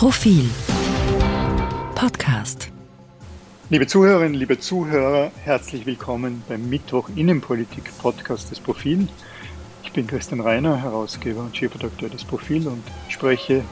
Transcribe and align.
Profil 0.00 0.48
Podcast. 1.94 2.70
Liebe 3.68 3.86
Zuhörerinnen, 3.86 4.32
liebe 4.32 4.58
Zuhörer, 4.58 5.30
herzlich 5.44 5.84
willkommen 5.84 6.42
beim 6.48 6.70
Mittwoch 6.70 7.10
Innenpolitik 7.16 7.92
Podcast 7.98 8.50
des 8.50 8.60
Profil. 8.60 9.08
Ich 9.82 9.92
bin 9.92 10.06
Christian 10.06 10.40
Reiner, 10.40 10.82
Herausgeber 10.82 11.42
und 11.42 11.54
Chefredakteur 11.54 12.08
des 12.08 12.24
Profil 12.24 12.66
und 12.66 12.82
spreche 13.10 13.62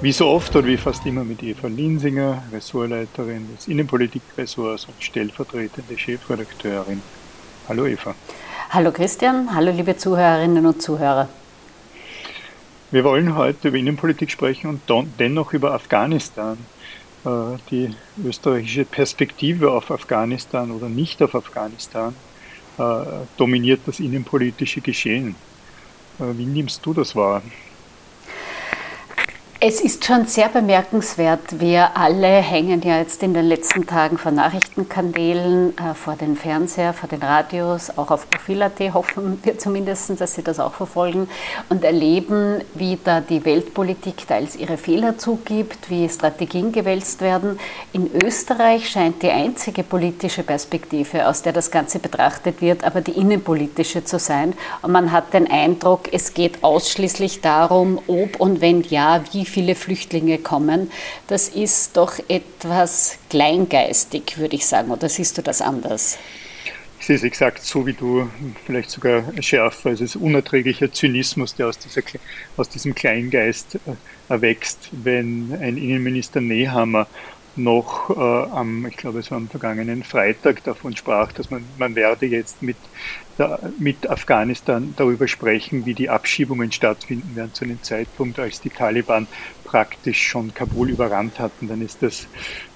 wie 0.00 0.10
so 0.10 0.26
oft 0.26 0.56
oder 0.56 0.66
wie 0.66 0.76
fast 0.76 1.06
immer 1.06 1.22
mit 1.22 1.44
Eva 1.44 1.68
Linsinger, 1.68 2.42
Ressortleiterin 2.50 3.46
des 3.54 3.68
Innenpolitikressorts 3.68 4.86
und 4.86 4.94
stellvertretende 4.98 5.96
Chefredakteurin. 5.96 7.02
Hallo 7.68 7.86
Eva. 7.86 8.16
Hallo 8.70 8.90
Christian, 8.90 9.54
hallo 9.54 9.70
liebe 9.70 9.96
Zuhörerinnen 9.96 10.66
und 10.66 10.82
Zuhörer. 10.82 11.28
Wir 12.90 13.04
wollen 13.04 13.34
heute 13.36 13.68
über 13.68 13.76
Innenpolitik 13.78 14.30
sprechen 14.30 14.68
und 14.70 14.88
dennoch 15.20 15.52
über 15.52 15.74
Afghanistan. 15.74 16.70
Äh, 17.24 17.56
die 17.70 17.94
österreichische 18.16 18.86
Perspektive 18.86 19.72
auf 19.72 19.90
Afghanistan 19.90 20.70
oder 20.70 20.88
nicht 20.88 21.22
auf 21.22 21.34
Afghanistan 21.34 22.24
äh, 22.78 23.26
dominiert 23.36 23.86
das 23.88 24.00
innenpolitische 24.00 24.80
Geschehen. 24.82 25.44
Äh, 26.18 26.36
wie 26.36 26.46
nimmst 26.46 26.86
du 26.86 26.94
das 26.94 27.14
wahr? 27.14 27.42
Es 29.60 29.80
ist 29.80 30.04
schon 30.04 30.24
sehr 30.26 30.48
bemerkenswert. 30.48 31.58
Wir 31.58 31.96
alle 31.96 32.28
hängen 32.28 32.80
ja 32.82 32.98
jetzt 32.98 33.24
in 33.24 33.34
den 33.34 33.46
letzten 33.46 33.88
Tagen 33.88 34.16
vor 34.16 34.30
Nachrichtenkanälen, 34.30 35.76
äh, 35.76 35.94
vor 35.94 36.14
den 36.14 36.36
Fernseher, 36.36 36.92
vor 36.92 37.08
den 37.08 37.20
Radios, 37.20 37.90
auch 37.98 38.12
auf 38.12 38.30
Profil.at 38.30 38.78
hoffen 38.94 39.40
wir 39.42 39.58
zumindest, 39.58 40.20
dass 40.20 40.36
Sie 40.36 40.44
das 40.44 40.60
auch 40.60 40.74
verfolgen 40.74 41.28
und 41.70 41.82
erleben, 41.82 42.60
wie 42.74 43.00
da 43.02 43.20
die 43.20 43.44
Weltpolitik 43.44 44.28
teils 44.28 44.54
ihre 44.54 44.76
Fehler 44.76 45.18
zugibt, 45.18 45.90
wie 45.90 46.08
Strategien 46.08 46.70
gewälzt 46.70 47.20
werden. 47.20 47.58
In 47.92 48.12
Österreich 48.14 48.88
scheint 48.88 49.24
die 49.24 49.30
einzige 49.30 49.82
politische 49.82 50.44
Perspektive, 50.44 51.26
aus 51.26 51.42
der 51.42 51.52
das 51.52 51.72
Ganze 51.72 51.98
betrachtet 51.98 52.60
wird, 52.60 52.84
aber 52.84 53.00
die 53.00 53.18
innenpolitische 53.18 54.04
zu 54.04 54.20
sein. 54.20 54.54
Und 54.82 54.92
man 54.92 55.10
hat 55.10 55.34
den 55.34 55.50
Eindruck, 55.50 56.12
es 56.12 56.32
geht 56.32 56.62
ausschließlich 56.62 57.40
darum, 57.40 57.98
ob 58.06 58.38
und 58.38 58.60
wenn 58.60 58.82
ja, 58.82 59.20
wie 59.32 59.47
viele 59.48 59.74
Flüchtlinge 59.74 60.38
kommen, 60.38 60.90
das 61.26 61.48
ist 61.48 61.96
doch 61.96 62.18
etwas 62.28 63.18
kleingeistig, 63.30 64.38
würde 64.38 64.56
ich 64.56 64.66
sagen. 64.66 64.90
Oder 64.90 65.08
siehst 65.08 65.38
du 65.38 65.42
das 65.42 65.60
anders? 65.60 66.18
Es 67.10 67.22
exakt 67.22 67.64
so 67.64 67.86
wie 67.86 67.94
du, 67.94 68.28
vielleicht 68.66 68.90
sogar 68.90 69.24
schärfer. 69.40 69.92
Es 69.92 70.02
ist 70.02 70.16
unerträglicher 70.16 70.92
Zynismus, 70.92 71.54
der 71.54 71.68
aus, 71.68 71.78
dieser, 71.78 72.02
aus 72.58 72.68
diesem 72.68 72.94
Kleingeist 72.94 73.76
äh, 73.76 73.78
erwächst, 74.28 74.90
wenn 74.92 75.56
ein 75.58 75.78
Innenminister 75.78 76.42
Nehammer 76.42 77.06
noch 77.58 78.10
äh, 78.10 78.14
am, 78.14 78.86
ich 78.86 78.96
glaube 78.96 79.18
es 79.20 79.30
war 79.30 79.38
am 79.38 79.50
vergangenen 79.50 80.02
Freitag 80.04 80.62
davon 80.64 80.96
sprach, 80.96 81.32
dass 81.32 81.50
man, 81.50 81.74
man 81.76 81.94
werde 81.96 82.26
jetzt 82.26 82.62
mit, 82.62 82.88
der, 83.38 83.72
mit 83.78 84.08
Afghanistan 84.08 84.94
darüber 84.94 85.28
sprechen, 85.28 85.84
wie 85.84 85.94
die 85.94 86.08
Abschiebungen 86.08 86.70
stattfinden 86.72 87.34
werden 87.36 87.52
zu 87.54 87.64
einem 87.64 87.82
Zeitpunkt, 87.82 88.38
als 88.38 88.60
die 88.60 88.70
Taliban 88.72 89.28
praktisch 89.64 90.22
schon 90.22 90.54
Kabul 90.54 90.90
überrannt 90.90 91.38
hatten, 91.40 91.68
dann 91.68 91.82
ist 91.82 92.02
das 92.02 92.30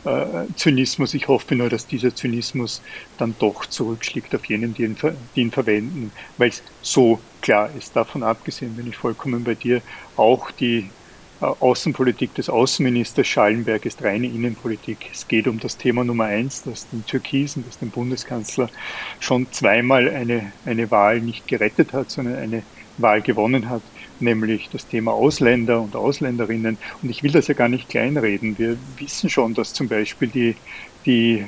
äh, 0.04 0.46
Zynismus. 0.54 1.14
Ich 1.14 1.28
hoffe 1.28 1.54
nur, 1.54 1.68
dass 1.68 1.86
dieser 1.86 2.14
Zynismus 2.14 2.82
dann 3.16 3.38
doch 3.38 3.66
zurückschlägt 3.66 4.34
auf 4.34 4.46
jenen, 4.46 4.74
die 4.74 4.82
ihn, 4.82 4.96
die 5.34 5.40
ihn 5.40 5.52
verwenden, 5.52 6.12
weil 6.36 6.48
es 6.50 6.64
so 6.80 7.28
klar 7.40 7.74
ist. 7.74 7.96
Davon 7.96 8.22
abgesehen 8.22 8.74
bin 8.76 8.86
ich 8.86 8.96
vollkommen 8.96 9.44
bei 9.44 9.54
dir. 9.54 9.82
Auch 10.14 10.50
die 10.50 10.96
Außenpolitik 11.42 12.34
des 12.34 12.48
Außenministers 12.48 13.26
Schallenberg 13.26 13.84
ist 13.84 14.02
reine 14.02 14.26
Innenpolitik. 14.26 15.10
Es 15.12 15.26
geht 15.26 15.48
um 15.48 15.58
das 15.58 15.76
Thema 15.76 16.04
Nummer 16.04 16.24
eins, 16.24 16.62
dass 16.62 16.88
den 16.88 17.04
Türkisen, 17.04 17.64
dass 17.66 17.78
den 17.78 17.90
Bundeskanzler 17.90 18.70
schon 19.18 19.50
zweimal 19.50 20.08
eine, 20.08 20.52
eine 20.64 20.90
Wahl 20.90 21.20
nicht 21.20 21.48
gerettet 21.48 21.92
hat, 21.92 22.10
sondern 22.10 22.36
eine 22.36 22.62
Wahl 22.98 23.22
gewonnen 23.22 23.68
hat, 23.68 23.82
nämlich 24.20 24.68
das 24.70 24.86
Thema 24.86 25.12
Ausländer 25.12 25.80
und 25.80 25.96
Ausländerinnen. 25.96 26.78
Und 27.02 27.10
ich 27.10 27.22
will 27.22 27.32
das 27.32 27.48
ja 27.48 27.54
gar 27.54 27.68
nicht 27.68 27.88
kleinreden. 27.88 28.58
Wir 28.58 28.76
wissen 28.98 29.28
schon, 29.28 29.54
dass 29.54 29.74
zum 29.74 29.88
Beispiel 29.88 30.28
die, 30.28 30.56
die 31.04 31.38
äh, 31.38 31.46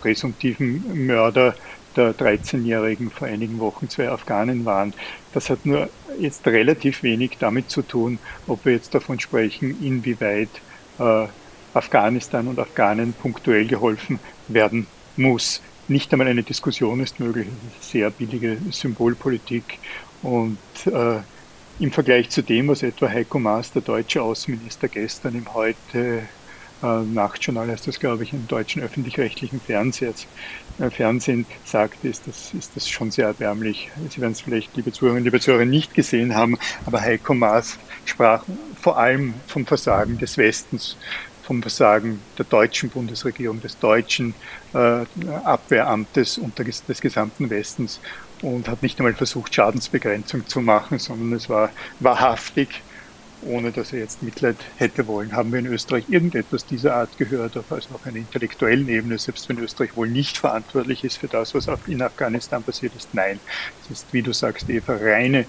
präsumptiven 0.00 1.06
Mörder 1.06 1.54
der 1.96 2.16
13-Jährigen 2.16 3.10
vor 3.10 3.28
einigen 3.28 3.58
Wochen 3.60 3.88
zwei 3.88 4.10
Afghanen 4.10 4.64
waren. 4.64 4.94
Das 5.30 5.50
hat 5.50 5.64
nur 5.64 5.92
jetzt 6.18 6.46
relativ 6.46 7.02
wenig 7.02 7.38
damit 7.38 7.70
zu 7.70 7.82
tun, 7.82 8.20
ob 8.46 8.64
wir 8.64 8.72
jetzt 8.72 8.94
davon 8.94 9.18
sprechen, 9.20 9.80
inwieweit 9.80 10.62
äh, 10.98 11.28
Afghanistan 11.72 12.48
und 12.48 12.58
Afghanen 12.58 13.16
punktuell 13.16 13.66
geholfen 13.66 14.20
werden 14.46 14.92
muss. 15.16 15.62
Nicht 15.86 16.12
einmal 16.12 16.28
eine 16.28 16.44
Diskussion 16.44 17.00
ist 17.00 17.20
möglich. 17.20 17.48
Sehr 17.80 18.10
billige 18.10 18.60
Symbolpolitik 18.70 19.80
und 20.20 20.62
äh, 20.86 21.22
im 21.78 21.92
Vergleich 21.92 22.30
zu 22.30 22.42
dem, 22.42 22.68
was 22.68 22.82
etwa 22.82 23.08
Heiko 23.08 23.38
Maas, 23.38 23.72
der 23.72 23.82
deutsche 23.82 24.22
Außenminister, 24.22 24.88
gestern 24.88 25.34
im 25.34 25.52
Heute 25.52 26.30
äh, 26.84 27.04
Nachtjournal 27.06 27.70
heißt 27.70 27.86
das, 27.86 27.98
glaube 27.98 28.24
ich, 28.24 28.32
im 28.32 28.46
deutschen 28.46 28.82
öffentlich-rechtlichen 28.82 29.60
Fernsehen, 29.62 30.14
äh, 30.78 30.90
Fernsehen 30.90 31.48
sagt, 31.62 32.04
ist 32.04 32.26
das, 32.26 32.52
ist 32.52 32.76
das 32.76 32.88
schon 32.88 33.10
sehr 33.10 33.26
erbärmlich. 33.26 33.90
Sie 34.08 34.20
werden 34.20 34.32
es 34.32 34.42
vielleicht, 34.42 34.76
liebe 34.76 34.92
Zuhörerinnen, 34.92 35.24
liebe 35.24 35.40
Zuhörer, 35.40 35.64
nicht 35.64 35.94
gesehen 35.94 36.34
haben, 36.34 36.56
aber 36.84 37.00
Heiko 37.00 37.34
Maas 37.34 37.78
sprach 38.04 38.46
vor 38.74 38.98
allem 38.98 39.42
vom 39.46 39.66
Versagen 39.66 40.18
des 40.18 40.36
Westens, 40.36 40.98
vom 41.40 41.62
Versagen 41.62 42.26
der 42.38 42.46
deutschen 42.46 42.90
Bundesregierung, 42.90 43.60
des 43.60 43.78
deutschen 43.78 44.36
äh, 44.72 45.04
Abwehramtes 45.44 46.38
und 46.38 46.58
des 46.58 47.00
gesamten 47.00 47.50
Westens 47.50 48.00
und 48.40 48.68
hat 48.68 48.82
nicht 48.82 48.98
einmal 49.00 49.14
versucht, 49.14 49.54
Schadensbegrenzung 49.54 50.46
zu 50.46 50.60
machen, 50.60 50.98
sondern 50.98 51.32
es 51.32 51.48
war 51.48 51.72
wahrhaftig 51.98 52.84
ohne 53.44 53.72
dass 53.72 53.92
er 53.92 54.00
jetzt 54.00 54.22
Mitleid 54.22 54.72
hätte 54.76 55.06
wollen. 55.06 55.34
Haben 55.34 55.52
wir 55.52 55.60
in 55.60 55.66
Österreich 55.66 56.08
irgendetwas 56.08 56.66
dieser 56.66 56.94
Art 56.96 57.16
gehört, 57.16 57.56
also 57.56 57.94
auf 57.94 58.02
einer 58.04 58.18
intellektuellen 58.18 58.88
Ebene, 58.88 59.18
selbst 59.18 59.48
wenn 59.48 59.58
Österreich 59.58 59.94
wohl 59.94 60.08
nicht 60.10 60.38
verantwortlich 60.38 61.04
ist 61.04 61.18
für 61.18 61.28
das, 61.28 61.54
was 61.54 61.66
in 61.86 62.02
Afghanistan 62.02 62.64
passiert 62.64 62.94
ist? 62.94 63.14
Nein. 63.14 63.42
Es 63.80 63.90
ist, 63.90 64.12
wie 64.12 64.22
du 64.22 64.32
sagst, 64.32 64.68
Eva, 64.70 64.96
reine, 64.96 65.48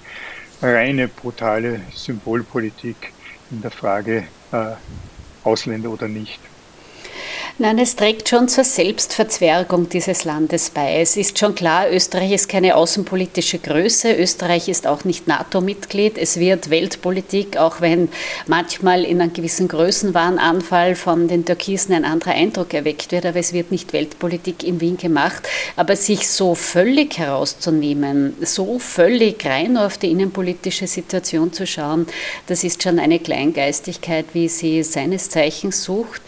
reine 0.62 1.08
brutale 1.10 1.88
Symbolpolitik 1.92 3.16
in 3.50 3.62
der 3.62 3.72
Frage 3.72 4.30
äh, 4.52 4.76
Ausländer 5.42 5.92
oder 5.92 6.08
nicht. 6.08 6.55
Nein, 7.58 7.80
es 7.80 7.96
trägt 7.96 8.28
schon 8.28 8.50
zur 8.50 8.66
Selbstverzwergung 8.66 9.88
dieses 9.88 10.26
Landes 10.26 10.72
bei. 10.72 11.00
Es 11.00 11.16
ist 11.16 11.40
schon 11.40 11.56
klar, 11.56 11.90
Österreich 11.90 12.34
ist 12.34 12.50
keine 12.50 12.76
außenpolitische 12.76 13.60
Größe. 13.60 14.12
Österreich 14.14 14.68
ist 14.68 14.86
auch 14.86 15.06
nicht 15.06 15.30
NATO-Mitglied. 15.30 16.18
Es 16.18 16.38
wird 16.38 16.70
Weltpolitik, 16.70 17.56
auch 17.56 17.80
wenn 17.80 18.10
manchmal 18.46 19.06
in 19.06 19.22
einem 19.22 19.32
gewissen 19.32 19.70
Größenwahnanfall 19.70 20.96
von 20.96 21.30
den 21.30 21.46
Türkisen 21.46 21.96
ein 21.96 22.04
anderer 22.04 22.34
Eindruck 22.34 22.74
erweckt 22.74 23.14
wird. 23.14 23.26
Aber 23.26 23.40
es 23.40 23.54
wird 23.54 23.72
nicht 23.72 23.94
Weltpolitik 23.94 24.62
in 24.66 24.82
Wien 24.82 24.98
gemacht. 24.98 25.48
Aber 25.78 25.96
sich 25.96 26.28
so 26.28 26.56
völlig 26.56 27.18
herauszunehmen, 27.18 28.36
so 28.42 28.80
völlig 28.80 29.46
rein 29.46 29.78
auf 29.78 29.98
die 29.98 30.12
innenpolitische 30.12 30.88
Situation 30.88 31.54
zu 31.54 31.66
schauen, 31.66 32.06
das 32.48 32.66
ist 32.66 32.84
schon 32.84 33.00
eine 33.00 33.20
Kleingeistigkeit, 33.20 34.26
wie 34.34 34.50
sie 34.50 34.84
seines 34.84 35.30
Zeichens 35.30 35.86
sucht. 35.86 36.22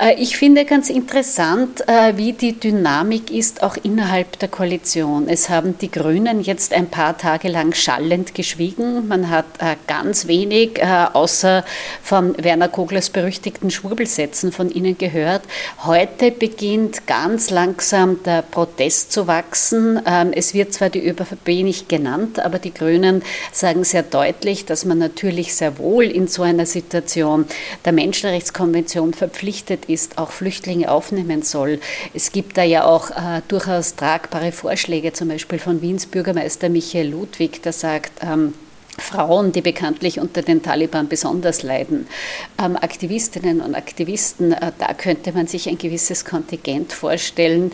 Äh, 0.00 0.14
ich 0.14 0.38
finde 0.38 0.69
ganz 0.70 0.88
interessant, 0.88 1.82
äh, 1.88 2.16
wie 2.16 2.32
die 2.32 2.52
Dynamik 2.52 3.32
ist, 3.32 3.64
auch 3.64 3.76
innerhalb 3.82 4.38
der 4.38 4.48
Koalition. 4.48 5.28
Es 5.28 5.48
haben 5.48 5.76
die 5.76 5.90
Grünen 5.90 6.42
jetzt 6.42 6.72
ein 6.72 6.86
paar 6.86 7.18
Tage 7.18 7.48
lang 7.48 7.74
schallend 7.74 8.36
geschwiegen. 8.36 9.08
Man 9.08 9.30
hat 9.30 9.46
äh, 9.58 9.74
ganz 9.88 10.28
wenig, 10.28 10.78
äh, 10.78 11.06
außer 11.12 11.64
von 12.04 12.36
Werner 12.40 12.68
Koglers 12.68 13.10
berüchtigten 13.10 13.72
Schwurbelsätzen 13.72 14.52
von 14.52 14.70
ihnen 14.70 14.96
gehört. 14.96 15.42
Heute 15.84 16.30
beginnt 16.30 17.04
ganz 17.08 17.50
langsam 17.50 18.22
der 18.22 18.42
Protest 18.42 19.10
zu 19.10 19.26
wachsen. 19.26 20.00
Ähm, 20.06 20.30
es 20.32 20.54
wird 20.54 20.72
zwar 20.72 20.88
die 20.88 21.04
ÖVP 21.04 21.64
nicht 21.64 21.88
genannt, 21.88 22.38
aber 22.38 22.60
die 22.60 22.72
Grünen 22.72 23.24
sagen 23.50 23.82
sehr 23.82 24.04
deutlich, 24.04 24.66
dass 24.66 24.84
man 24.84 24.98
natürlich 24.98 25.52
sehr 25.52 25.78
wohl 25.78 26.04
in 26.04 26.28
so 26.28 26.42
einer 26.42 26.64
Situation 26.64 27.46
der 27.84 27.92
Menschenrechtskonvention 27.92 29.14
verpflichtet 29.14 29.86
ist, 29.86 30.16
auch 30.16 30.30
Flüchtlinge 30.30 30.59
Flüchtlinge 30.60 30.90
aufnehmen 30.90 31.42
soll. 31.42 31.80
Es 32.14 32.32
gibt 32.32 32.56
da 32.58 32.62
ja 32.62 32.84
auch 32.84 33.10
äh, 33.10 33.42
durchaus 33.48 33.96
tragbare 33.96 34.52
Vorschläge, 34.52 35.12
zum 35.12 35.28
Beispiel 35.28 35.58
von 35.58 35.80
Wiens 35.80 36.06
Bürgermeister 36.06 36.68
Michael 36.68 37.08
Ludwig, 37.08 37.62
der 37.62 37.72
sagt, 37.72 38.12
ähm, 38.22 38.54
Frauen, 38.98 39.52
die 39.52 39.60
bekanntlich 39.60 40.20
unter 40.20 40.42
den 40.42 40.62
Taliban 40.62 41.08
besonders 41.08 41.62
leiden, 41.62 42.06
ähm, 42.62 42.76
Aktivistinnen 42.76 43.60
und 43.60 43.74
Aktivisten, 43.74 44.52
äh, 44.52 44.72
da 44.78 44.94
könnte 44.94 45.32
man 45.32 45.46
sich 45.46 45.68
ein 45.68 45.78
gewisses 45.78 46.24
Kontingent 46.24 46.92
vorstellen. 46.92 47.72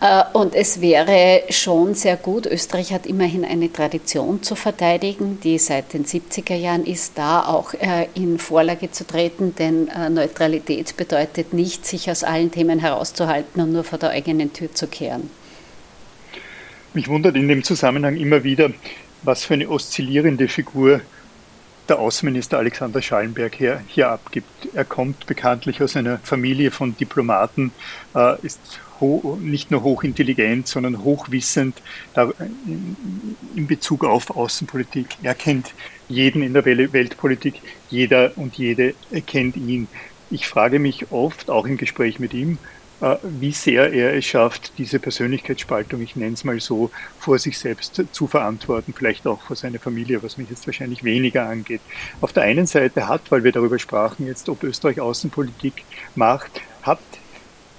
Äh, 0.00 0.22
und 0.32 0.54
es 0.54 0.80
wäre 0.80 1.42
schon 1.50 1.94
sehr 1.94 2.16
gut, 2.16 2.46
Österreich 2.46 2.92
hat 2.92 3.06
immerhin 3.06 3.44
eine 3.44 3.72
Tradition 3.72 4.42
zu 4.42 4.54
verteidigen, 4.54 5.38
die 5.42 5.58
seit 5.58 5.92
den 5.92 6.04
70er 6.04 6.54
Jahren 6.54 6.84
ist, 6.84 7.18
da 7.18 7.46
auch 7.46 7.74
äh, 7.74 8.06
in 8.14 8.38
Vorlage 8.38 8.90
zu 8.90 9.06
treten, 9.06 9.54
denn 9.56 9.88
äh, 9.88 10.10
Neutralität 10.10 10.96
bedeutet 10.96 11.52
nicht, 11.52 11.86
sich 11.86 12.10
aus 12.10 12.24
allen 12.24 12.50
Themen 12.50 12.78
herauszuhalten 12.78 13.60
und 13.60 13.72
nur 13.72 13.84
vor 13.84 13.98
der 13.98 14.10
eigenen 14.10 14.52
Tür 14.52 14.72
zu 14.72 14.86
kehren. 14.86 15.30
Mich 16.94 17.08
wundert 17.08 17.36
in 17.36 17.48
dem 17.48 17.64
Zusammenhang 17.64 18.16
immer 18.16 18.44
wieder, 18.44 18.70
was 19.22 19.44
für 19.44 19.54
eine 19.54 19.68
oszillierende 19.68 20.48
Figur 20.48 21.00
der 21.88 21.98
Außenminister 21.98 22.58
Alexander 22.58 23.02
Schallenberg 23.02 23.54
hier, 23.54 23.82
hier 23.88 24.08
abgibt. 24.08 24.48
Er 24.72 24.84
kommt 24.84 25.26
bekanntlich 25.26 25.82
aus 25.82 25.96
einer 25.96 26.18
Familie 26.18 26.70
von 26.70 26.96
Diplomaten, 26.96 27.72
äh, 28.14 28.40
ist 28.42 28.80
nicht 29.40 29.72
nur 29.72 29.82
hochintelligent, 29.82 30.68
sondern 30.68 31.02
hochwissend 31.02 31.82
in 32.14 33.66
Bezug 33.66 34.04
auf 34.04 34.30
Außenpolitik. 34.30 35.16
Er 35.24 35.34
kennt 35.34 35.74
jeden 36.08 36.40
in 36.40 36.54
der 36.54 36.64
Weltpolitik, 36.64 37.62
jeder 37.90 38.30
und 38.36 38.56
jede 38.58 38.94
kennt 39.26 39.56
ihn. 39.56 39.88
Ich 40.30 40.46
frage 40.46 40.78
mich 40.78 41.10
oft, 41.10 41.50
auch 41.50 41.66
im 41.66 41.78
Gespräch 41.78 42.20
mit 42.20 42.32
ihm, 42.32 42.52
äh, 42.54 42.81
wie 43.22 43.52
sehr 43.52 43.92
er 43.92 44.14
es 44.14 44.26
schafft, 44.26 44.78
diese 44.78 45.00
Persönlichkeitsspaltung, 45.00 46.00
ich 46.02 46.14
nenne 46.14 46.34
es 46.34 46.44
mal 46.44 46.60
so, 46.60 46.90
vor 47.18 47.38
sich 47.38 47.58
selbst 47.58 48.00
zu 48.12 48.28
verantworten, 48.28 48.94
vielleicht 48.94 49.26
auch 49.26 49.42
vor 49.42 49.56
seiner 49.56 49.80
Familie, 49.80 50.22
was 50.22 50.36
mich 50.36 50.48
jetzt 50.50 50.66
wahrscheinlich 50.66 51.02
weniger 51.02 51.48
angeht. 51.48 51.82
Auf 52.20 52.32
der 52.32 52.44
einen 52.44 52.66
Seite 52.66 53.08
hat, 53.08 53.30
weil 53.30 53.42
wir 53.42 53.52
darüber 53.52 53.78
sprachen 53.78 54.26
jetzt, 54.26 54.48
ob 54.48 54.62
Österreich 54.62 55.00
Außenpolitik 55.00 55.86
macht, 56.14 56.62
hat 56.80 57.02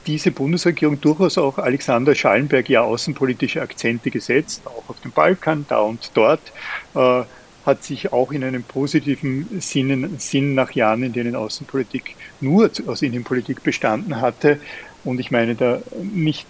diese 0.08 0.32
Bundesregierung 0.32 1.00
durchaus 1.00 1.38
auch 1.38 1.58
Alexander 1.58 2.14
Schallenberg 2.16 2.68
ja 2.68 2.82
außenpolitische 2.82 3.62
Akzente 3.62 4.12
gesetzt, 4.12 4.68
auch 4.68 4.90
auf 4.90 5.00
dem 5.00 5.14
Balkan, 5.14 5.66
da 5.68 5.80
und 5.80 6.18
dort. 6.18 6.52
Äh, 6.96 7.24
hat 7.64 7.82
sich 7.84 8.12
auch 8.12 8.32
in 8.34 8.44
einem 8.44 8.66
positiven 8.66 9.48
Sinn, 9.62 10.20
Sinn 10.20 10.54
nach 10.54 10.74
Jahren, 10.74 11.02
in 11.02 11.14
denen 11.14 11.36
Außenpolitik 11.36 12.18
nur 12.40 12.70
aus 12.88 13.02
Innenpolitik 13.02 13.64
bestanden 13.64 14.20
hatte, 14.20 14.60
und 15.04 15.20
ich 15.20 15.32
meine 15.32 15.56
da 15.56 15.82
nicht 16.02 16.48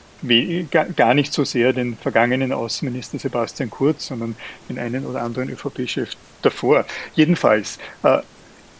gar 0.96 1.14
nicht 1.14 1.34
so 1.34 1.44
sehr 1.44 1.74
den 1.74 1.98
vergangenen 1.98 2.54
Außenminister 2.54 3.20
Sebastian 3.20 3.70
Kurz, 3.70 4.08
sondern 4.08 4.38
den 4.70 4.80
einen 4.80 5.06
oder 5.06 5.22
anderen 5.22 5.50
ÖVP-Chef 5.50 6.12
davor. 6.42 6.86
Jedenfalls, 7.14 7.78
äh, 8.04 8.20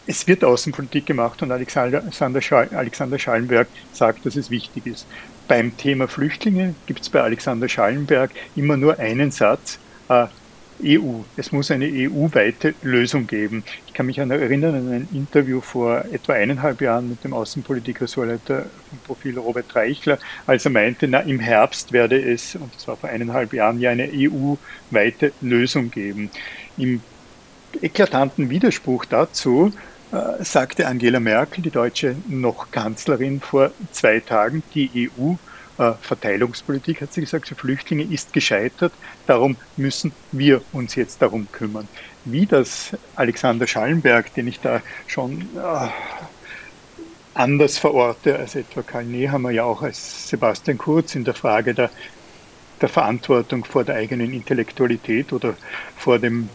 es 0.06 0.26
wird 0.26 0.44
Außenpolitik 0.44 1.06
gemacht 1.06 1.42
und 1.42 1.50
Alexander, 1.50 2.02
Alexander 2.02 3.18
Schallenberg 3.18 3.68
sagt, 3.92 4.24
dass 4.26 4.36
es 4.36 4.50
wichtig 4.50 4.86
ist. 4.86 5.06
Beim 5.46 5.76
Thema 5.76 6.08
Flüchtlinge 6.08 6.76
gibt 6.86 7.02
es 7.02 7.10
bei 7.10 7.20
Alexander 7.20 7.68
Schallenberg 7.68 8.32
immer 8.54 8.76
nur 8.76 8.98
einen 8.98 9.30
Satz, 9.30 9.78
äh, 10.08 10.26
EU. 10.82 11.24
Es 11.36 11.52
muss 11.52 11.70
eine 11.70 11.86
EU-weite 11.86 12.76
Lösung 12.80 13.26
geben. 13.26 13.64
Ich 13.86 13.92
kann 13.92 14.06
mich 14.06 14.20
an 14.20 14.30
erinnern 14.30 14.74
an 14.74 14.92
ein 14.92 15.08
Interview 15.08 15.60
vor 15.60 16.04
etwa 16.06 16.34
eineinhalb 16.34 16.80
Jahren 16.80 17.08
mit 17.08 17.24
dem 17.24 17.32
Außenpolitik-Ressortleiter 17.32 18.70
vom 18.88 19.02
Profil 19.02 19.38
Robert 19.38 19.74
Reichler, 19.74 20.18
als 20.46 20.64
er 20.64 20.70
meinte, 20.72 21.08
na, 21.08 21.20
im 21.20 21.40
Herbst 21.40 21.92
werde 21.92 22.20
es, 22.20 22.54
und 22.54 22.74
das 22.74 22.86
war 22.86 22.96
vor 22.98 23.08
eineinhalb 23.10 23.52
Jahren, 23.52 23.78
ja 23.78 23.90
eine 23.90 24.10
EU-weite 24.12 25.34
Lösung 25.40 25.90
geben. 25.90 26.30
Im 26.76 27.04
eklatanten 27.80 28.50
Widerspruch 28.50 29.04
dazu 29.04 29.74
äh, 30.10 30.42
sagte 30.44 30.86
Angela 30.86 31.20
Merkel, 31.20 31.62
die 31.62 31.70
deutsche 31.70 32.22
noch 32.26 32.70
Kanzlerin, 32.70 33.40
vor 33.40 33.74
zwei 33.90 34.20
Tagen, 34.20 34.64
die 34.74 35.10
EU 35.16 35.36
Verteilungspolitik, 35.76 37.00
hat 37.00 37.12
sie 37.12 37.20
gesagt, 37.20 37.48
für 37.48 37.56
Flüchtlinge 37.56 38.04
ist 38.04 38.32
gescheitert. 38.32 38.92
Darum 39.26 39.56
müssen 39.76 40.12
wir 40.30 40.62
uns 40.72 40.94
jetzt 40.94 41.20
darum 41.20 41.48
kümmern. 41.50 41.88
Wie 42.24 42.46
das 42.46 42.96
Alexander 43.16 43.66
Schallenberg, 43.66 44.32
den 44.34 44.46
ich 44.46 44.60
da 44.60 44.82
schon 45.06 45.42
äh, 45.56 45.88
anders 47.34 47.78
verorte 47.78 48.38
als 48.38 48.54
etwa 48.54 48.82
Karl 48.82 49.04
Nehammer, 49.04 49.50
ja 49.50 49.64
auch 49.64 49.82
als 49.82 50.28
Sebastian 50.28 50.78
Kurz 50.78 51.16
in 51.16 51.24
der 51.24 51.34
Frage 51.34 51.74
der, 51.74 51.90
der 52.80 52.88
Verantwortung 52.88 53.64
vor 53.64 53.84
der 53.84 53.96
eigenen 53.96 54.32
Intellektualität 54.32 55.32
oder 55.32 55.56
vor 55.96 56.18
dem 56.20 56.50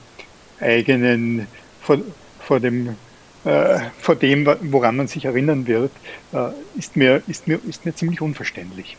eigenen, 0.60 1.48
vor, 1.82 2.00
vor 2.40 2.60
dem 2.62 2.98
äh, 3.44 3.92
vor 3.98 4.16
dem, 4.16 4.46
woran 4.62 4.98
man 4.98 5.08
sich 5.08 5.26
erinnern 5.26 5.66
wird, 5.66 5.92
äh, 6.34 6.52
ist, 6.76 6.96
mir, 6.98 7.24
ist, 7.28 7.48
mir, 7.48 7.60
ist 7.64 7.86
mir 7.86 7.96
ziemlich 7.96 8.22
unverständlich. 8.22 8.98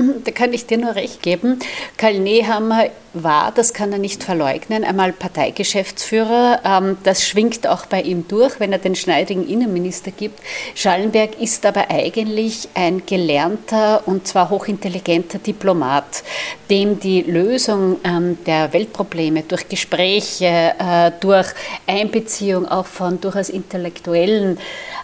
Da 0.24 0.30
kann 0.30 0.52
ich 0.52 0.66
dir 0.66 0.78
nur 0.78 0.94
recht 0.94 1.22
geben. 1.22 1.58
Karl 1.96 2.18
Nehammer 2.18 2.86
war, 3.12 3.52
das 3.52 3.74
kann 3.74 3.92
er 3.92 3.98
nicht 3.98 4.22
verleugnen, 4.22 4.84
einmal 4.84 5.12
Parteigeschäftsführer. 5.12 6.60
Ähm, 6.64 6.98
das 7.02 7.26
schwingt 7.26 7.66
auch 7.66 7.86
bei 7.86 8.02
ihm 8.02 8.26
durch, 8.28 8.60
wenn 8.60 8.72
er 8.72 8.78
den 8.78 8.94
schneidigen 8.94 9.48
Innenminister 9.48 10.10
gibt. 10.10 10.40
Schallenberg 10.74 11.40
ist 11.40 11.66
aber 11.66 11.90
eigentlich 11.90 12.68
ein 12.74 13.02
gelernter 13.04 14.02
und 14.06 14.28
zwar 14.28 14.50
hochintelligenter 14.50 15.38
Diplomat, 15.38 16.22
dem 16.68 17.00
die 17.00 17.22
Lösung 17.22 17.96
ähm, 18.04 18.38
der 18.46 18.72
Weltprobleme 18.72 19.42
durch 19.42 19.68
Gespräche, 19.68 20.74
äh, 20.78 21.10
durch 21.20 21.48
Einbeziehung 21.86 22.68
auch 22.68 22.86
von 22.86 23.20
durchaus 23.20 23.48
intellektuellen 23.48 24.58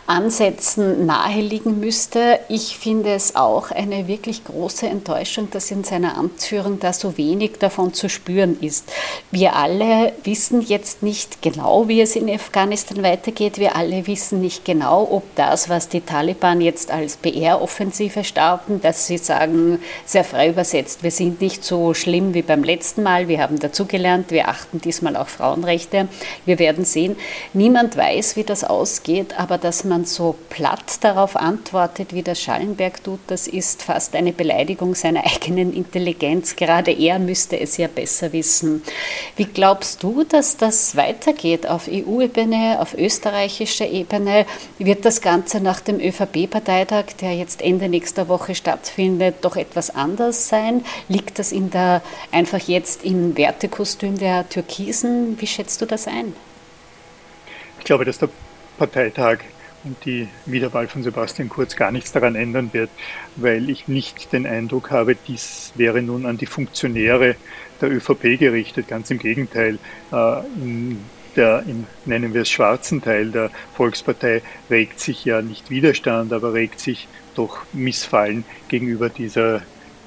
Ansätzen 0.06 1.04
naheliegen 1.04 1.80
müsste. 1.80 2.38
Ich 2.48 2.78
finde 2.78 3.14
es 3.14 3.34
auch 3.34 3.72
eine 3.72 4.06
wirklich 4.06 4.44
große 4.44 4.86
Enttäuschung, 4.86 5.50
dass 5.50 5.70
in 5.70 5.82
seiner 5.82 6.16
Amtsführung 6.16 6.78
da 6.78 6.92
so 6.92 7.16
wenig 7.16 7.58
davon 7.58 7.92
zu 7.92 8.08
spüren 8.08 8.56
ist. 8.60 8.84
Wir 9.32 9.56
alle 9.56 10.12
wissen 10.22 10.60
jetzt 10.60 11.02
nicht 11.02 11.42
genau, 11.42 11.88
wie 11.88 12.00
es 12.00 12.14
in 12.14 12.30
Afghanistan 12.30 13.02
weitergeht. 13.02 13.58
Wir 13.58 13.74
alle 13.74 14.06
wissen 14.06 14.40
nicht 14.40 14.64
genau, 14.64 15.08
ob 15.10 15.22
das, 15.34 15.68
was 15.68 15.88
die 15.88 16.02
Taliban 16.02 16.60
jetzt 16.60 16.92
als 16.92 17.16
PR-Offensive 17.16 18.22
starten, 18.22 18.80
dass 18.80 19.08
sie 19.08 19.18
sagen, 19.18 19.80
sehr 20.04 20.24
frei 20.24 20.50
übersetzt, 20.50 21.02
wir 21.02 21.10
sind 21.10 21.40
nicht 21.40 21.64
so 21.64 21.94
schlimm 21.94 22.32
wie 22.32 22.42
beim 22.42 22.62
letzten 22.62 23.02
Mal, 23.02 23.26
wir 23.26 23.40
haben 23.40 23.58
dazugelernt, 23.58 24.30
wir 24.30 24.48
achten 24.48 24.80
diesmal 24.80 25.16
auch 25.16 25.28
Frauenrechte. 25.28 26.08
Wir 26.44 26.58
werden 26.58 26.84
sehen, 26.84 27.16
niemand 27.52 27.96
weiß, 27.96 28.36
wie 28.36 28.44
das 28.44 28.62
ausgeht, 28.62 29.38
aber 29.38 29.58
dass 29.58 29.82
man 29.84 29.95
so 30.04 30.36
platt 30.50 31.02
darauf 31.02 31.36
antwortet, 31.36 32.12
wie 32.12 32.22
das 32.22 32.40
Schallenberg 32.42 33.02
tut, 33.02 33.20
das 33.28 33.48
ist 33.48 33.82
fast 33.82 34.14
eine 34.14 34.32
Beleidigung 34.32 34.94
seiner 34.94 35.24
eigenen 35.26 35.72
Intelligenz. 35.72 36.56
Gerade 36.56 36.92
er 36.92 37.18
müsste 37.18 37.58
es 37.58 37.78
ja 37.78 37.86
ja 37.86 37.92
besser 37.92 38.32
wissen. 38.32 38.82
Wie 39.36 39.44
glaubst 39.44 40.02
du, 40.02 40.24
dass 40.24 40.56
das 40.56 40.96
weitergeht 40.96 41.66
auf 41.66 41.88
EU-Ebene, 41.88 42.78
auf 42.80 42.94
österreichischer 42.94 43.88
Ebene? 43.88 44.46
Wird 44.78 45.04
das 45.04 45.20
Ganze 45.20 45.60
nach 45.60 45.80
dem 45.80 46.00
ÖVP-Parteitag, 46.00 47.16
der 47.20 47.34
jetzt 47.34 47.62
Ende 47.62 47.88
nächster 47.88 48.28
Woche 48.28 48.54
stattfindet, 48.54 49.36
doch 49.42 49.56
etwas 49.56 49.90
anders 49.90 50.48
sein? 50.48 50.84
Liegt 51.08 51.38
das 51.38 51.52
in 51.52 51.70
der, 51.70 52.02
einfach 52.32 52.60
jetzt 52.60 53.04
im 53.04 53.36
Wertekostüm 53.36 54.18
der 54.18 54.48
Türkisen? 54.48 55.40
Wie 55.40 55.46
schätzt 55.46 55.80
du 55.80 55.86
das 55.86 56.06
ein? 56.06 56.34
Ich 57.78 57.84
glaube, 57.84 58.04
dass 58.04 58.18
der 58.18 58.28
Parteitag 58.78 59.38
und 59.86 60.04
die 60.04 60.28
Wiederwahl 60.44 60.88
von 60.88 61.02
Sebastian 61.02 61.48
Kurz 61.48 61.76
gar 61.76 61.92
nichts 61.92 62.12
daran 62.12 62.34
ändern 62.34 62.72
wird, 62.72 62.90
weil 63.36 63.70
ich 63.70 63.88
nicht 63.88 64.32
den 64.32 64.46
Eindruck 64.46 64.90
habe, 64.90 65.14
dies 65.14 65.72
wäre 65.76 66.02
nun 66.02 66.26
an 66.26 66.36
die 66.36 66.46
Funktionäre 66.46 67.36
der 67.80 67.90
ÖVP 67.90 68.38
gerichtet. 68.38 68.88
Ganz 68.88 69.10
im 69.10 69.18
Gegenteil. 69.18 69.78
Äh, 70.12 70.40
in 70.56 71.00
der, 71.36 71.62
im, 71.66 71.86
nennen 72.04 72.34
wir 72.34 72.42
es 72.42 72.50
schwarzen 72.50 73.02
Teil 73.02 73.30
der 73.30 73.50
Volkspartei 73.74 74.42
regt 74.70 75.00
sich 75.00 75.24
ja 75.24 75.42
nicht 75.42 75.70
Widerstand, 75.70 76.32
aber 76.32 76.54
regt 76.54 76.80
sich 76.80 77.08
doch 77.34 77.58
Missfallen 77.72 78.44
gegenüber 78.68 79.10
dieser 79.10 79.62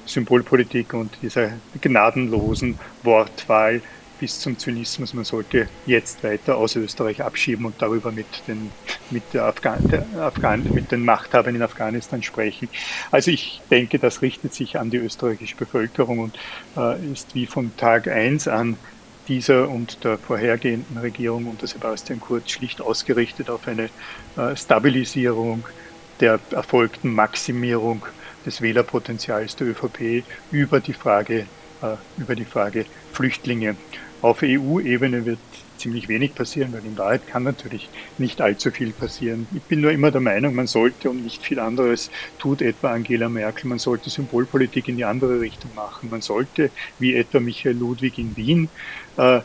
Symbolpolitik 0.06 0.92
und 0.92 1.18
dieser 1.22 1.52
gnadenlosen 1.80 2.78
Wortwahl 3.04 3.80
bis 4.20 4.38
zum 4.38 4.58
Zynismus, 4.58 5.14
man 5.14 5.24
sollte 5.24 5.72
jetzt 5.84 6.22
weiter 6.22 6.58
aus 6.58 6.76
Österreich 6.76 7.22
abschieben 7.22 7.64
und 7.64 7.80
darüber 7.80 8.12
mit 8.12 8.46
den, 8.46 8.74
mit 9.08 9.34
Afghan, 9.34 9.82
Afghan, 10.14 10.64
mit 10.64 10.92
den 10.92 11.04
Machthabern 11.04 11.54
in 11.54 11.62
Afghanistan 11.62 12.22
sprechen. 12.22 12.68
Also 13.10 13.30
ich 13.30 13.64
denke, 13.70 13.98
das 13.98 14.20
richtet 14.22 14.52
sich 14.52 14.76
an 14.78 14.90
die 14.90 14.98
österreichische 14.98 15.56
Bevölkerung 15.56 16.18
und 16.20 16.38
äh, 16.76 17.10
ist 17.10 17.34
wie 17.34 17.46
von 17.46 17.76
Tag 17.76 18.08
eins 18.08 18.46
an 18.46 18.80
dieser 19.26 19.70
und 19.70 20.04
der 20.04 20.18
vorhergehenden 20.18 20.98
Regierung 20.98 21.46
unter 21.46 21.66
Sebastian 21.66 22.20
Kurz 22.20 22.50
schlicht 22.50 22.80
ausgerichtet 22.82 23.48
auf 23.48 23.66
eine 23.66 23.90
äh, 24.36 24.54
Stabilisierung 24.54 25.66
der 26.20 26.44
erfolgten 26.50 27.14
Maximierung 27.14 28.06
des 28.44 28.60
Wählerpotenzials 28.60 29.56
der 29.56 29.68
ÖVP 29.68 30.26
über 30.50 30.80
die 30.80 30.92
Frage, 30.92 31.50
über 32.16 32.34
die 32.36 32.44
Frage 32.46 32.84
Flüchtlinge. 33.10 33.78
Auf 34.20 34.42
EU-Ebene 34.42 35.24
wird 35.24 35.42
ziemlich 35.76 36.08
wenig 36.08 36.34
passieren, 36.34 36.72
weil 36.72 36.84
in 36.84 36.98
Wahrheit 36.98 37.26
kann 37.26 37.42
natürlich 37.42 37.90
nicht 38.18 38.40
allzu 38.42 38.70
viel 38.70 38.92
passieren. 38.92 39.48
Ich 39.52 39.66
bin 39.66 39.80
nur 39.80 39.90
immer 39.92 40.10
der 40.10 40.20
Meinung, 40.20 40.54
man 40.54 40.66
sollte 40.66 41.08
und 41.10 41.22
nicht 41.22 41.42
viel 41.44 41.58
anderes 41.58 42.10
tut 42.38 42.60
etwa 42.62 42.92
Angela 42.92 43.28
Merkel, 43.30 43.68
man 43.68 43.78
sollte 43.78 44.10
Symbolpolitik 44.10 44.88
in 44.88 44.96
die 44.96 45.04
andere 45.04 45.40
Richtung 45.40 45.72
machen. 45.72 46.10
Man 46.10 46.20
sollte, 46.20 46.72
wie 46.98 47.14
etwa 47.14 47.40
Michael 47.40 47.76
Ludwig 47.76 48.18
in 48.18 48.36
Wien, 48.36 48.72
äh, 49.16 49.40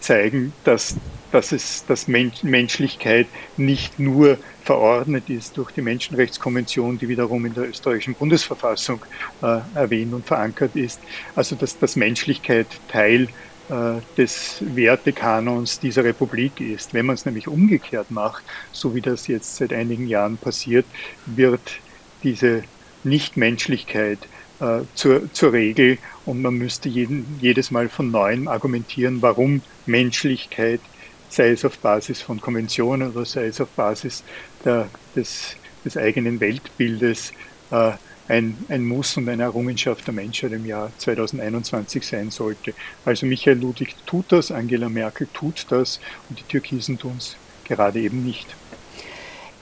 zeigen, 0.00 0.58
dass, 0.62 1.02
dass, 1.30 1.52
es, 1.52 1.84
dass 1.86 2.06
Menschlichkeit 2.08 3.30
nicht 3.56 3.98
nur 3.98 4.40
verordnet 4.66 5.30
ist 5.30 5.56
durch 5.56 5.70
die 5.70 5.80
Menschenrechtskonvention, 5.80 6.98
die 6.98 7.08
wiederum 7.08 7.46
in 7.46 7.54
der 7.54 7.68
österreichischen 7.68 8.14
Bundesverfassung 8.14 9.00
äh, 9.40 9.60
erwähnt 9.74 10.12
und 10.12 10.26
verankert 10.26 10.74
ist. 10.74 11.00
Also 11.36 11.54
dass, 11.54 11.78
dass 11.78 11.94
Menschlichkeit 11.94 12.66
Teil 12.88 13.28
äh, 13.68 14.00
des 14.16 14.58
Wertekanons 14.60 15.78
dieser 15.78 16.02
Republik 16.04 16.60
ist. 16.60 16.94
Wenn 16.94 17.06
man 17.06 17.14
es 17.14 17.24
nämlich 17.24 17.46
umgekehrt 17.46 18.10
macht, 18.10 18.42
so 18.72 18.94
wie 18.94 19.00
das 19.00 19.28
jetzt 19.28 19.56
seit 19.56 19.72
einigen 19.72 20.08
Jahren 20.08 20.36
passiert, 20.36 20.84
wird 21.26 21.78
diese 22.24 22.64
Nichtmenschlichkeit 23.04 24.18
äh, 24.58 24.80
zur, 24.94 25.32
zur 25.32 25.52
Regel 25.52 25.98
und 26.24 26.42
man 26.42 26.54
müsste 26.54 26.88
jeden, 26.88 27.38
jedes 27.40 27.70
Mal 27.70 27.88
von 27.88 28.10
neuem 28.10 28.48
argumentieren, 28.48 29.22
warum 29.22 29.62
Menschlichkeit, 29.86 30.80
sei 31.28 31.50
es 31.50 31.64
auf 31.64 31.78
Basis 31.78 32.22
von 32.22 32.40
Konventionen 32.40 33.10
oder 33.10 33.24
sei 33.24 33.46
es 33.46 33.60
auf 33.60 33.68
Basis 33.70 34.22
der, 34.64 34.88
des, 35.14 35.56
des 35.84 35.96
eigenen 35.96 36.40
Weltbildes, 36.40 37.32
äh, 37.70 37.92
ein, 38.28 38.56
ein 38.68 38.84
Muss 38.84 39.16
und 39.16 39.28
eine 39.28 39.44
Errungenschaft 39.44 40.06
der 40.06 40.14
Menschheit 40.14 40.52
im 40.52 40.66
Jahr 40.66 40.92
2021 40.98 42.06
sein 42.06 42.30
sollte. 42.30 42.74
Also 43.04 43.26
Michael 43.26 43.58
Ludwig 43.58 43.94
tut 44.04 44.32
das, 44.32 44.50
Angela 44.50 44.88
Merkel 44.88 45.28
tut 45.32 45.66
das 45.68 46.00
und 46.28 46.38
die 46.40 46.44
Türkisen 46.44 46.98
tun 46.98 47.16
es 47.18 47.36
gerade 47.64 48.00
eben 48.00 48.24
nicht. 48.24 48.56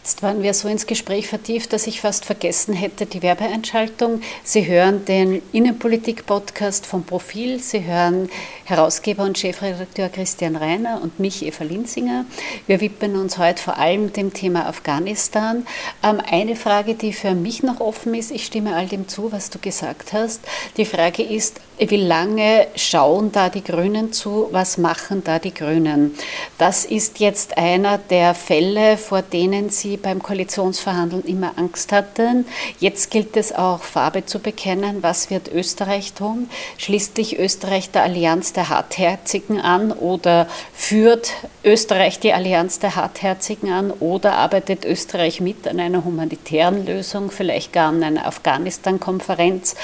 Jetzt 0.04 0.22
waren 0.22 0.42
wir 0.42 0.52
so 0.52 0.68
ins 0.68 0.86
Gespräch 0.86 1.28
vertieft, 1.28 1.72
dass 1.72 1.86
ich 1.86 2.02
fast 2.02 2.26
vergessen 2.26 2.74
hätte 2.74 3.06
die 3.06 3.22
Werbeeinschaltung. 3.22 4.20
Sie 4.42 4.66
hören 4.66 5.06
den 5.06 5.40
Innenpolitik-Podcast 5.52 6.84
vom 6.84 7.04
Profil. 7.04 7.58
Sie 7.58 7.84
hören 7.84 8.28
Herausgeber 8.64 9.22
und 9.22 9.38
Chefredakteur 9.38 10.10
Christian 10.10 10.56
Reiner 10.56 11.00
und 11.02 11.20
mich, 11.20 11.42
Eva 11.42 11.64
Linsinger. 11.64 12.26
Wir 12.66 12.82
widmen 12.82 13.16
uns 13.16 13.38
heute 13.38 13.62
vor 13.62 13.78
allem 13.78 14.12
dem 14.12 14.34
Thema 14.34 14.66
Afghanistan. 14.66 15.66
Ähm, 16.02 16.20
eine 16.30 16.54
Frage, 16.54 16.96
die 16.96 17.14
für 17.14 17.34
mich 17.34 17.62
noch 17.62 17.80
offen 17.80 18.12
ist, 18.12 18.30
ich 18.30 18.44
stimme 18.44 18.76
all 18.76 18.86
dem 18.86 19.08
zu, 19.08 19.32
was 19.32 19.48
du 19.48 19.58
gesagt 19.58 20.12
hast. 20.12 20.42
Die 20.76 20.84
Frage 20.84 21.22
ist, 21.22 21.62
wie 21.78 21.96
lange 21.96 22.68
schauen 22.76 23.32
da 23.32 23.48
die 23.48 23.64
Grünen 23.64 24.12
zu? 24.12 24.48
Was 24.52 24.78
machen 24.78 25.24
da 25.24 25.38
die 25.38 25.52
Grünen? 25.52 26.14
Das 26.56 26.84
ist 26.84 27.18
jetzt 27.18 27.58
einer 27.58 27.98
der 27.98 28.34
Fälle, 28.34 28.96
vor 28.96 29.22
denen 29.22 29.70
sie 29.70 29.93
beim 29.96 30.22
Koalitionsverhandeln 30.22 31.24
immer 31.24 31.52
Angst 31.56 31.92
hatten. 31.92 32.46
Jetzt 32.80 33.10
gilt 33.10 33.36
es 33.36 33.52
auch, 33.52 33.82
Farbe 33.82 34.26
zu 34.26 34.38
bekennen. 34.38 35.02
Was 35.02 35.30
wird 35.30 35.48
Österreich 35.52 36.12
tun? 36.12 36.48
Schließt 36.78 37.16
sich 37.16 37.38
Österreich 37.38 37.90
der 37.90 38.02
Allianz 38.04 38.52
der 38.52 38.68
Hartherzigen 38.68 39.60
an 39.60 39.92
oder 39.92 40.46
führt 40.72 41.32
Österreich 41.64 42.20
die 42.20 42.32
Allianz 42.32 42.78
der 42.78 42.96
Hartherzigen 42.96 43.70
an 43.70 43.90
oder 43.90 44.34
arbeitet 44.34 44.84
Österreich 44.84 45.40
mit 45.40 45.66
an 45.66 45.80
einer 45.80 46.04
humanitären 46.04 46.86
Lösung, 46.86 47.30
vielleicht 47.30 47.72
gar 47.72 47.88
an 47.88 48.02
einer 48.02 48.26
Afghanistan-Konferenz 48.26 49.74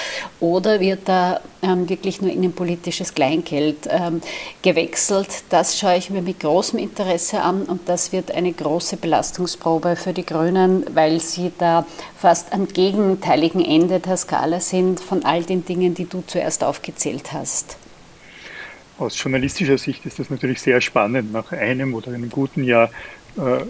oder 0.40 0.80
wird 0.80 1.08
da 1.08 1.40
wirklich 1.62 2.22
nur 2.22 2.30
innenpolitisches 2.30 3.14
Kleingeld 3.14 3.88
ähm, 3.88 4.20
gewechselt? 4.62 5.44
Das 5.50 5.78
schaue 5.78 5.96
ich 5.96 6.10
mir 6.10 6.22
mit 6.22 6.40
großem 6.40 6.78
Interesse 6.78 7.42
an 7.42 7.62
und 7.64 7.88
das 7.88 8.12
wird 8.12 8.32
eine 8.32 8.52
große 8.52 8.96
Belastungsprobe 8.96 9.96
für 9.96 10.12
die 10.12 10.24
Grünen, 10.24 10.84
weil 10.94 11.20
sie 11.20 11.52
da 11.58 11.86
fast 12.16 12.52
am 12.52 12.68
gegenteiligen 12.68 13.64
Ende 13.64 14.00
der 14.00 14.16
Skala 14.16 14.60
sind 14.60 15.00
von 15.00 15.24
all 15.24 15.42
den 15.42 15.64
Dingen, 15.64 15.94
die 15.94 16.06
du 16.06 16.22
zuerst 16.26 16.64
aufgezählt 16.64 17.32
hast. 17.32 17.76
Aus 19.00 19.22
journalistischer 19.22 19.78
Sicht 19.78 20.04
ist 20.04 20.18
das 20.18 20.28
natürlich 20.28 20.60
sehr 20.60 20.80
spannend. 20.82 21.32
Nach 21.32 21.52
einem 21.52 21.94
oder 21.94 22.12
einem 22.12 22.28
guten 22.28 22.64
Jahr, 22.64 22.90
äh, 23.38 23.62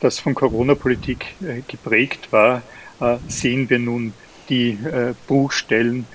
das 0.00 0.18
von 0.18 0.34
Corona-Politik 0.34 1.26
äh, 1.42 1.60
geprägt 1.68 2.28
war, 2.30 2.62
äh, 3.00 3.16
sehen 3.28 3.68
wir 3.68 3.78
nun 3.78 4.14
die 4.48 4.78
Bruchstellen 5.26 6.06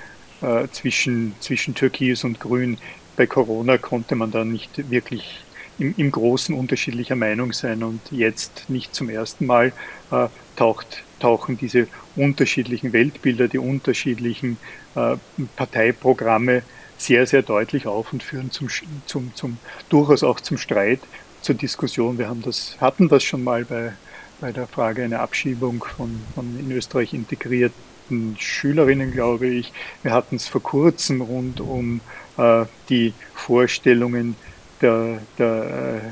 zwischen, 0.71 1.35
zwischen 1.39 1.75
Türkis 1.75 2.23
und 2.23 2.39
Grün. 2.39 2.79
Bei 3.15 3.27
Corona 3.27 3.77
konnte 3.77 4.15
man 4.15 4.31
da 4.31 4.43
nicht 4.43 4.89
wirklich 4.89 5.47
im, 5.77 5.93
im 5.95 6.11
Großen 6.11 6.55
unterschiedlicher 6.55 7.15
Meinung 7.15 7.51
sein 7.53 7.83
und 7.83 8.11
jetzt 8.11 8.69
nicht 8.69 8.93
zum 8.95 9.09
ersten 9.09 9.45
Mal 9.45 9.73
äh, 10.11 10.29
taucht, 10.55 11.07
tauchen 11.19 11.57
diese 11.57 11.89
unterschiedlichen 12.15 12.93
Weltbilder, 12.93 13.47
die 13.47 13.57
unterschiedlichen 13.57 14.59
äh, 14.95 15.17
Parteiprogramme 15.55 16.63
sehr, 16.97 17.25
sehr 17.25 17.43
deutlich 17.43 17.87
auf 17.87 18.13
und 18.13 18.23
führen 18.23 18.51
zum, 18.51 18.67
zum, 19.05 19.33
zum, 19.35 19.61
durchaus 19.89 20.23
auch 20.23 20.39
zum 20.39 20.57
Streit, 20.57 21.09
zur 21.41 21.55
Diskussion. 21.55 22.17
Wir 22.17 22.29
haben 22.29 22.41
das, 22.41 22.77
hatten 22.79 23.09
das 23.09 23.23
schon 23.23 23.43
mal 23.43 23.65
bei, 23.65 23.97
bei 24.39 24.51
der 24.53 24.67
Frage 24.67 25.03
einer 25.03 25.19
Abschiebung 25.21 25.83
von, 25.83 26.27
von 26.33 26.55
in 26.55 26.71
Österreich 26.71 27.13
integrierten 27.13 27.92
Schülerinnen, 28.37 29.11
glaube 29.11 29.47
ich. 29.47 29.71
Wir 30.01 30.11
hatten 30.11 30.35
es 30.35 30.47
vor 30.47 30.61
kurzem 30.61 31.21
rund 31.21 31.59
um 31.59 32.01
äh, 32.37 32.65
die 32.89 33.13
Vorstellungen 33.33 34.35
der, 34.83 35.19
der 35.37 36.03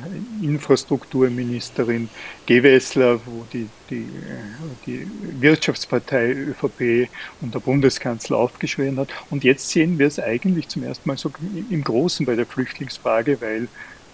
äh, 0.41 0.45
Infrastrukturministerin 0.45 2.09
Gewessler, 2.45 3.19
wo 3.25 3.45
die, 3.51 3.67
die, 3.89 4.03
äh, 4.03 4.75
die 4.85 5.07
Wirtschaftspartei 5.41 6.31
ÖVP 6.31 7.09
und 7.41 7.53
der 7.53 7.59
Bundeskanzler 7.59 8.37
aufgeschrien 8.37 8.97
hat. 8.97 9.09
Und 9.29 9.43
jetzt 9.43 9.69
sehen 9.69 9.99
wir 9.99 10.07
es 10.07 10.19
eigentlich 10.19 10.69
zum 10.69 10.83
ersten 10.83 11.09
Mal 11.09 11.17
so 11.17 11.31
im 11.69 11.83
Großen 11.83 12.25
bei 12.25 12.35
der 12.35 12.45
Flüchtlingsfrage, 12.45 13.41
weil 13.41 13.67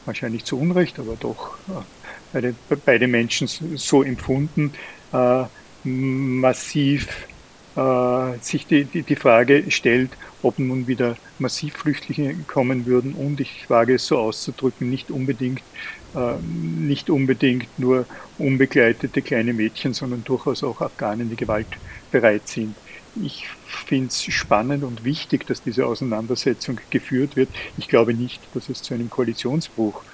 wahrscheinlich 0.06 0.46
zu 0.46 0.60
Unrecht, 0.60 1.00
aber 1.00 1.16
doch 1.18 1.60
äh, 1.68 1.84
beide, 2.34 2.56
beide 2.84 3.08
Menschen 3.08 3.48
so 3.48 4.04
empfunden, 4.04 4.74
äh, 5.14 5.44
massiv 5.84 7.28
äh, 7.78 8.40
sich 8.42 8.68
die, 8.68 8.90
die, 8.90 9.06
die 9.06 9.16
Frage 9.16 9.72
stellt, 9.72 10.18
ob 10.42 10.60
nun 10.60 10.88
wieder 10.88 11.20
massiv 11.38 11.76
Flüchtlinge 11.76 12.46
kommen 12.46 12.86
würden 12.88 13.14
und 13.16 13.40
ich 13.42 13.70
wage 13.70 13.96
es 13.96 14.08
so 14.08 14.18
auszudrücken, 14.20 14.90
nicht 14.90 15.12
unbedingt, 15.12 15.64
äh, 16.14 16.40
nicht 16.42 17.10
unbedingt 17.10 17.70
nur 17.78 18.08
unbegleitete 18.36 19.22
kleine 19.22 19.54
Mädchen, 19.54 19.94
sondern 19.94 20.24
durchaus 20.24 20.64
auch 20.64 20.82
Afghanen, 20.82 21.30
die 21.30 21.36
gewaltbereit 21.36 22.48
sind. 22.48 22.82
Ich 23.14 23.48
finde 23.64 24.08
es 24.08 24.22
spannend 24.24 24.84
und 24.84 25.04
wichtig, 25.04 25.46
dass 25.46 25.62
diese 25.62 25.86
Auseinandersetzung 25.86 26.80
geführt 26.90 27.36
wird. 27.36 27.56
Ich 27.76 27.88
glaube 27.88 28.14
nicht, 28.16 28.54
dass 28.56 28.70
es 28.70 28.82
zu 28.82 28.94
einem 28.96 29.10
Koalitionsbruch 29.10 30.04
äh, 30.06 30.08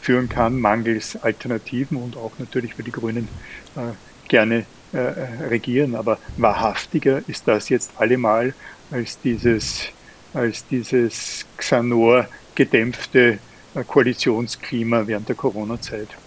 führen 0.00 0.28
kann, 0.28 0.58
mangels 0.60 1.16
Alternativen 1.16 1.96
und 1.96 2.16
auch 2.16 2.38
natürlich, 2.38 2.78
weil 2.78 2.84
die 2.84 2.92
Grünen 2.92 3.30
äh, 3.74 3.92
gerne 4.28 4.68
äh, 4.92 4.98
regieren. 4.98 5.94
Aber 5.94 6.20
wahrhaftiger 6.36 7.26
ist 7.28 7.48
das 7.48 7.68
jetzt 7.68 7.96
allemal 7.96 8.56
als 8.90 9.20
dieses, 9.20 9.92
als 10.32 10.66
dieses 10.66 11.46
Xanor 11.56 12.28
gedämpfte 12.54 13.40
äh, 13.74 13.84
Koalitionsklima 13.84 15.06
während 15.06 15.28
der 15.28 15.36
Corona-Zeit. 15.36 16.18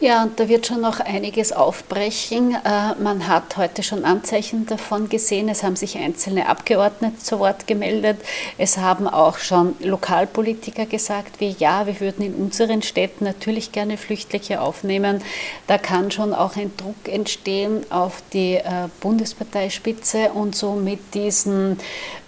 Ja, 0.00 0.22
und 0.22 0.38
da 0.38 0.48
wird 0.48 0.64
schon 0.64 0.80
noch 0.80 1.00
einiges 1.00 1.50
aufbrechen. 1.50 2.54
Äh, 2.54 2.94
man 3.02 3.26
hat 3.26 3.56
heute 3.56 3.82
schon 3.82 4.04
Anzeichen 4.04 4.64
davon 4.64 5.08
gesehen. 5.08 5.48
Es 5.48 5.64
haben 5.64 5.74
sich 5.74 5.98
einzelne 5.98 6.48
Abgeordnete 6.48 7.18
zu 7.18 7.40
Wort 7.40 7.66
gemeldet. 7.66 8.18
Es 8.58 8.78
haben 8.78 9.08
auch 9.08 9.38
schon 9.38 9.74
Lokalpolitiker 9.80 10.86
gesagt, 10.86 11.40
wie 11.40 11.50
ja, 11.58 11.88
wir 11.88 11.98
würden 11.98 12.24
in 12.24 12.34
unseren 12.34 12.82
Städten 12.82 13.24
natürlich 13.24 13.72
gerne 13.72 13.96
Flüchtlinge 13.96 14.60
aufnehmen. 14.60 15.20
Da 15.66 15.78
kann 15.78 16.12
schon 16.12 16.32
auch 16.32 16.54
ein 16.54 16.70
Druck 16.76 17.08
entstehen 17.08 17.84
auf 17.90 18.22
die 18.32 18.54
äh, 18.54 18.86
Bundesparteispitze 19.00 20.30
und 20.32 20.54
so 20.54 20.74
mit 20.74 21.12
diesen 21.14 21.76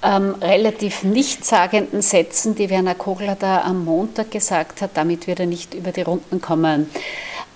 ähm, 0.03 0.35
relativ 0.41 1.05
nichtssagenden 1.05 2.03
Sätzen, 2.03 2.57
die 2.57 2.69
Werner 2.69 2.97
Kogler 2.97 3.37
da 3.39 3.63
am 3.63 3.85
Montag 3.85 4.33
gesagt 4.33 4.83
hat, 4.83 4.91
damit 4.95 5.29
wird 5.29 5.39
er 5.39 5.47
nicht 5.47 5.75
über 5.75 5.93
die 5.93 6.03
Runden 6.03 6.41
kommen. 6.41 6.91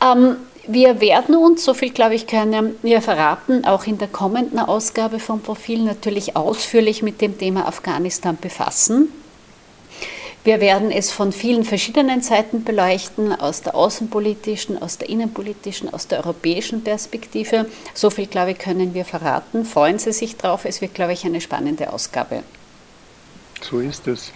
Ähm, 0.04 0.36
wir 0.66 1.00
werden 1.00 1.36
uns, 1.36 1.64
so 1.64 1.74
viel 1.74 1.90
glaube 1.90 2.14
ich, 2.14 2.26
können 2.26 2.76
wir 2.82 3.02
verraten, 3.02 3.64
auch 3.64 3.86
in 3.86 3.98
der 3.98 4.08
kommenden 4.08 4.58
Ausgabe 4.58 5.18
vom 5.18 5.40
Profil 5.40 5.82
natürlich 5.82 6.36
ausführlich 6.36 7.02
mit 7.02 7.20
dem 7.20 7.38
Thema 7.38 7.66
Afghanistan 7.66 8.38
befassen. 8.40 9.08
Wir 10.42 10.60
werden 10.60 10.90
es 10.90 11.10
von 11.10 11.32
vielen 11.32 11.64
verschiedenen 11.64 12.20
Seiten 12.20 12.64
beleuchten, 12.64 13.32
aus 13.32 13.62
der 13.62 13.74
außenpolitischen, 13.74 14.80
aus 14.80 14.98
der 14.98 15.08
innenpolitischen, 15.08 15.92
aus 15.92 16.06
der 16.06 16.18
europäischen 16.18 16.84
Perspektive. 16.84 17.64
So 17.94 18.10
viel, 18.10 18.26
glaube 18.26 18.50
ich, 18.50 18.58
können 18.58 18.92
wir 18.92 19.06
verraten. 19.06 19.64
Freuen 19.64 19.98
Sie 19.98 20.12
sich 20.12 20.36
drauf. 20.36 20.66
Es 20.66 20.82
wird, 20.82 20.94
glaube 20.94 21.14
ich, 21.14 21.24
eine 21.24 21.40
spannende 21.40 21.90
Ausgabe. 21.90 22.42
So 23.62 23.80
ist 23.80 24.06
es. 24.06 24.32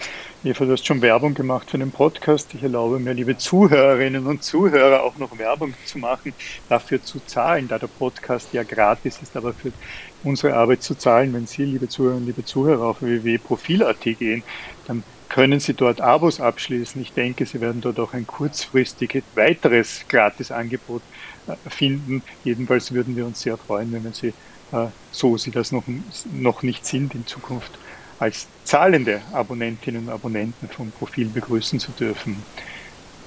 Eva, 0.48 0.64
du 0.64 0.72
hast 0.72 0.86
schon 0.86 1.02
Werbung 1.02 1.34
gemacht 1.34 1.70
für 1.70 1.76
den 1.78 1.92
Podcast. 1.92 2.54
Ich 2.54 2.62
erlaube 2.62 2.98
mir, 3.00 3.12
liebe 3.12 3.36
Zuhörerinnen 3.36 4.26
und 4.26 4.42
Zuhörer, 4.42 5.02
auch 5.02 5.18
noch 5.18 5.36
Werbung 5.36 5.74
zu 5.84 5.98
machen, 5.98 6.34
dafür 6.68 7.02
zu 7.02 7.20
zahlen, 7.20 7.68
da 7.68 7.78
der 7.78 7.88
Podcast 7.88 8.54
ja 8.54 8.64
gratis 8.64 9.20
ist, 9.20 9.36
aber 9.36 9.54
für 9.54 9.74
unsere 10.22 10.54
Arbeit 10.54 10.82
zu 10.82 10.94
zahlen. 10.94 11.34
Wenn 11.34 11.44
Sie, 11.44 11.64
liebe 11.64 11.88
Zuhörerinnen, 11.88 12.26
liebe 12.26 12.44
Zuhörer, 12.44 12.86
auf 12.86 13.02
www.profil.at 13.02 14.00
gehen, 14.00 14.44
dann 14.84 15.04
können 15.28 15.60
Sie 15.60 15.74
dort 15.74 16.00
Abos 16.00 16.40
abschließen. 16.40 16.98
Ich 17.02 17.12
denke, 17.12 17.44
Sie 17.44 17.60
werden 17.60 17.82
dort 17.82 18.00
auch 18.00 18.14
ein 18.14 18.26
kurzfristiges 18.26 19.24
weiteres 19.34 20.06
Gratisangebot 20.08 21.04
äh, 21.46 21.56
finden. 21.68 22.24
Jedenfalls 22.42 22.90
würden 22.92 23.16
wir 23.16 23.26
uns 23.26 23.40
sehr 23.40 23.58
freuen, 23.58 23.92
wenn 23.92 24.10
Sie, 24.14 24.34
äh, 24.70 24.92
so 25.10 25.36
Sie 25.36 25.50
das 25.50 25.72
noch, 25.72 25.86
noch 26.24 26.62
nicht 26.62 26.86
sind, 26.86 27.14
in 27.14 27.26
Zukunft 27.26 27.78
als 28.18 28.46
zahlende 28.64 29.20
Abonnentinnen 29.32 30.06
und 30.06 30.12
Abonnenten 30.12 30.68
vom 30.68 30.90
Profil 30.90 31.28
begrüßen 31.28 31.78
zu 31.78 31.92
dürfen. 31.92 32.42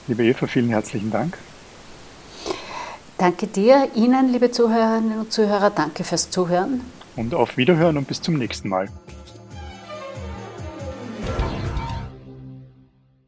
Liebe 0.08 0.24
Eva, 0.24 0.48
vielen 0.48 0.70
herzlichen 0.70 1.12
Dank. 1.12 1.38
Danke 3.18 3.48
dir, 3.48 3.88
Ihnen, 3.94 4.32
liebe 4.32 4.50
Zuhörerinnen 4.50 5.20
und 5.20 5.32
Zuhörer, 5.32 5.70
danke 5.70 6.04
fürs 6.04 6.30
Zuhören. 6.32 6.82
Und 7.16 7.36
auf 7.36 7.56
Wiederhören 7.56 7.98
und 7.98 8.08
bis 8.08 8.22
zum 8.22 8.36
nächsten 8.36 8.68
Mal. 8.68 8.90